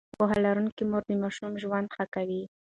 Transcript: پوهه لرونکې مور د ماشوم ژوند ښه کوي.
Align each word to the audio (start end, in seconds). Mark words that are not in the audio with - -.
پوهه 0.17 0.37
لرونکې 0.45 0.83
مور 0.89 1.03
د 1.07 1.11
ماشوم 1.23 1.53
ژوند 1.63 1.87
ښه 1.95 2.05
کوي. 2.15 2.43